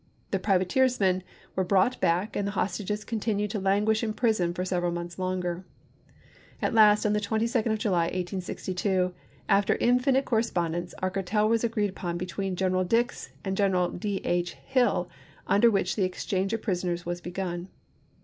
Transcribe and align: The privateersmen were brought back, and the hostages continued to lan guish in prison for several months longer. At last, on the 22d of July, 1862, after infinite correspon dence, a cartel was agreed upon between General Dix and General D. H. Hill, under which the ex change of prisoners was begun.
The 0.31 0.39
privateersmen 0.39 1.21
were 1.55 1.63
brought 1.63 2.01
back, 2.01 2.35
and 2.35 2.47
the 2.47 2.53
hostages 2.53 3.03
continued 3.05 3.51
to 3.51 3.59
lan 3.59 3.85
guish 3.85 4.01
in 4.01 4.13
prison 4.13 4.51
for 4.51 4.65
several 4.65 4.91
months 4.91 5.19
longer. 5.19 5.63
At 6.59 6.73
last, 6.73 7.05
on 7.05 7.13
the 7.13 7.19
22d 7.19 7.67
of 7.71 7.77
July, 7.77 8.05
1862, 8.05 9.13
after 9.47 9.75
infinite 9.75 10.25
correspon 10.25 10.71
dence, 10.71 10.95
a 11.03 11.11
cartel 11.11 11.47
was 11.47 11.63
agreed 11.63 11.91
upon 11.91 12.17
between 12.17 12.55
General 12.55 12.83
Dix 12.83 13.29
and 13.45 13.55
General 13.55 13.89
D. 13.91 14.21
H. 14.23 14.53
Hill, 14.65 15.07
under 15.45 15.69
which 15.69 15.95
the 15.95 16.03
ex 16.03 16.25
change 16.25 16.51
of 16.51 16.63
prisoners 16.63 17.05
was 17.05 17.21
begun. 17.21 17.67